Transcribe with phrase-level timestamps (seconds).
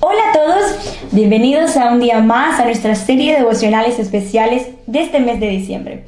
[0.00, 5.00] Hola a todos, bienvenidos a un día más a nuestra serie de devocionales especiales de
[5.00, 6.04] este mes de diciembre.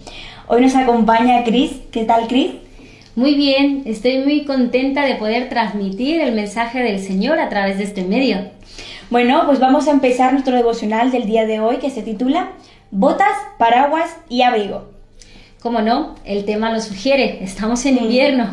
[0.47, 1.73] Hoy nos acompaña Cris.
[1.91, 2.51] ¿Qué tal, Cris?
[3.17, 7.85] Muy bien, estoy muy contenta de poder transmitir el mensaje del Señor a través de
[7.85, 8.51] este medio.
[9.09, 12.51] Bueno, pues vamos a empezar nuestro devocional del día de hoy que se titula
[12.91, 14.93] Botas, paraguas y abrigo.
[15.63, 18.49] Como no, el tema lo sugiere, estamos en invierno,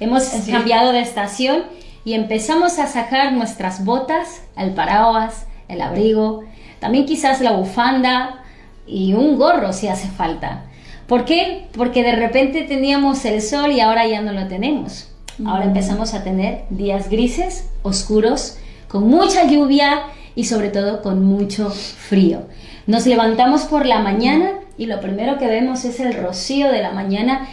[0.00, 1.64] hemos cambiado de estación
[2.04, 6.44] y empezamos a sacar nuestras botas, el paraguas, el abrigo,
[6.80, 8.42] también quizás la bufanda
[8.86, 10.64] y un gorro si hace falta.
[11.06, 11.66] ¿Por qué?
[11.76, 15.08] Porque de repente teníamos el sol y ahora ya no lo tenemos.
[15.44, 15.68] Ahora Mm.
[15.68, 18.56] empezamos a tener días grises, oscuros,
[18.88, 20.04] con mucha lluvia
[20.34, 22.42] y sobre todo con mucho frío.
[22.86, 26.92] Nos levantamos por la mañana y lo primero que vemos es el rocío de la
[26.92, 27.48] mañana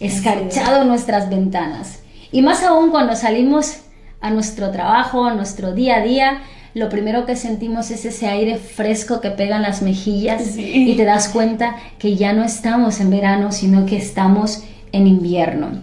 [0.00, 2.00] escarchado en nuestras ventanas.
[2.32, 3.78] Y más aún cuando salimos
[4.20, 6.42] a nuestro trabajo, a nuestro día a día,
[6.74, 10.90] lo primero que sentimos es ese aire fresco que pega en las mejillas Sí.
[10.90, 15.82] y te das cuenta que ya no estamos en verano, sino que estamos en invierno.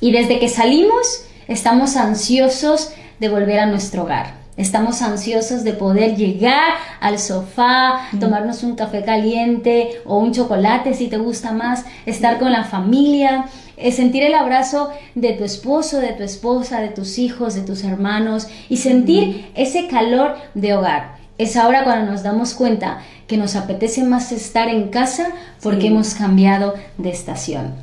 [0.00, 4.34] Y desde que salimos, estamos ansiosos de volver a nuestro hogar.
[4.56, 11.08] Estamos ansiosos de poder llegar al sofá, tomarnos un café caliente o un chocolate si
[11.08, 13.44] te gusta más, estar con la familia,
[13.76, 17.84] eh, sentir el abrazo de tu esposo, de tu esposa, de tus hijos, de tus
[17.84, 21.16] hermanos y sentir ese calor de hogar.
[21.36, 25.28] Es ahora cuando nos damos cuenta que nos apetece más estar en casa
[25.62, 25.86] porque Sí.
[25.88, 27.74] hemos cambiado de estación.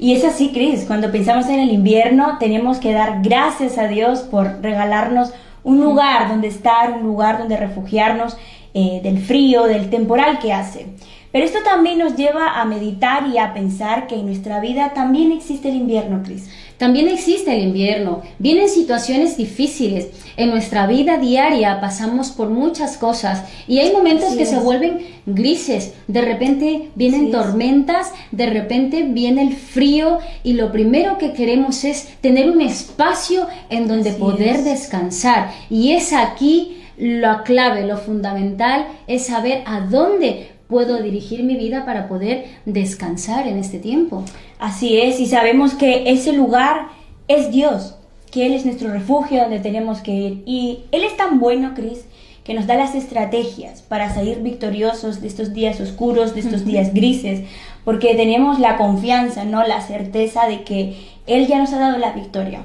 [0.00, 4.20] Y es así, Cris, cuando pensamos en el invierno tenemos que dar gracias a Dios
[4.20, 5.30] por regalarnos
[5.68, 8.38] un lugar donde estar, un lugar donde refugiarnos
[8.72, 10.86] eh, del frío, del temporal que hace.
[11.32, 15.30] Pero esto también nos lleva a meditar y a pensar que en nuestra vida también
[15.32, 16.48] existe el invierno, Cris.
[16.78, 20.08] También existe el invierno, vienen situaciones difíciles.
[20.36, 24.50] En nuestra vida diaria pasamos por muchas cosas y hay momentos Así que es.
[24.50, 25.94] se vuelven grises.
[26.06, 31.82] De repente vienen Así tormentas, de repente viene el frío y lo primero que queremos
[31.84, 34.64] es tener un espacio en donde Así poder es.
[34.64, 35.50] descansar.
[35.68, 41.84] Y es aquí la clave, lo fundamental es saber a dónde puedo dirigir mi vida
[41.84, 44.24] para poder descansar en este tiempo.
[44.58, 46.88] Así es, y sabemos que ese lugar
[47.26, 47.94] es Dios,
[48.30, 50.42] que Él es nuestro refugio donde tenemos que ir.
[50.46, 52.04] Y Él es tan bueno, Cris,
[52.44, 56.92] que nos da las estrategias para salir victoriosos de estos días oscuros, de estos días
[56.94, 57.40] grises,
[57.84, 59.66] porque tenemos la confianza, ¿no?
[59.66, 60.96] La certeza de que
[61.26, 62.60] Él ya nos ha dado la victoria.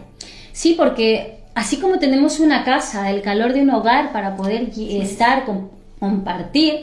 [0.53, 4.97] Sí, porque así como tenemos una casa, el calor de un hogar para poder y-
[5.02, 5.68] estar, com-
[6.00, 6.81] compartir,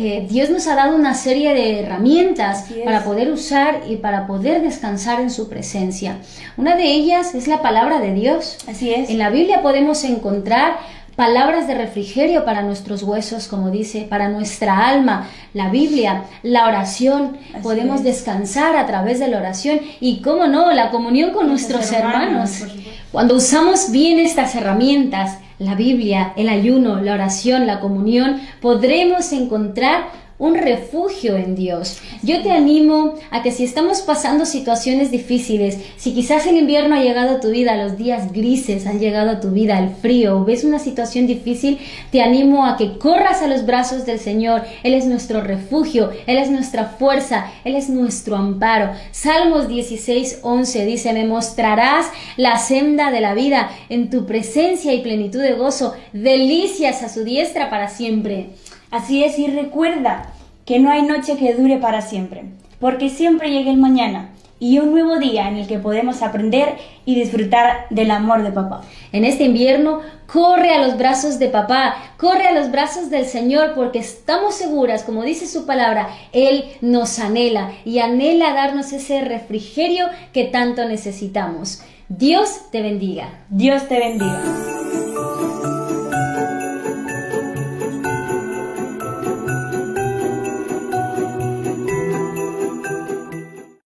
[0.00, 4.62] eh, Dios nos ha dado una serie de herramientas para poder usar y para poder
[4.62, 6.16] descansar en su presencia.
[6.56, 8.56] Una de ellas es la palabra de Dios.
[8.66, 9.10] Así es.
[9.10, 10.78] En la Biblia podemos encontrar
[11.16, 17.36] palabras de refrigerio para nuestros huesos, como dice, para nuestra alma, la Biblia, la oración,
[17.52, 18.04] Así podemos es.
[18.04, 22.50] descansar a través de la oración y, cómo no, la comunión con nuestros hermanos.
[22.50, 22.90] supuesto.
[23.12, 30.04] Cuando usamos bien estas herramientas, la Biblia, el ayuno, la oración, la comunión, podremos encontrar
[30.40, 31.98] un refugio en Dios.
[32.22, 37.02] Yo te animo a que si estamos pasando situaciones difíciles, si quizás el invierno ha
[37.02, 40.64] llegado a tu vida, los días grises han llegado a tu vida, el frío, ves
[40.64, 41.78] una situación difícil,
[42.10, 44.62] te animo a que corras a los brazos del Señor.
[44.82, 48.92] Él es nuestro refugio, Él es nuestra fuerza, Él es nuestro amparo.
[49.12, 52.06] Salmos 16, 11 dice, me mostrarás
[52.38, 57.24] la senda de la vida en tu presencia y plenitud de gozo, delicias a su
[57.24, 58.48] diestra para siempre.
[58.90, 60.32] Así es, y recuerda
[60.64, 62.44] que no hay noche que dure para siempre,
[62.80, 64.30] porque siempre llega el mañana
[64.60, 68.82] y un nuevo día en el que podemos aprender y disfrutar del amor de papá.
[69.10, 70.00] En este invierno,
[70.30, 75.02] corre a los brazos de papá, corre a los brazos del Señor, porque estamos seguras,
[75.02, 81.82] como dice su palabra, Él nos anhela y anhela darnos ese refrigerio que tanto necesitamos.
[82.08, 83.28] Dios te bendiga.
[83.48, 84.89] Dios te bendiga.